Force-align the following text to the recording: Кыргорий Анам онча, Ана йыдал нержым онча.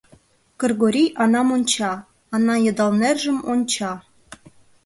Кыргорий 0.59 1.11
Анам 1.23 1.47
онча, 1.55 1.93
Ана 2.35 2.55
йыдал 2.65 2.91
нержым 3.01 3.37
онча. 3.51 3.91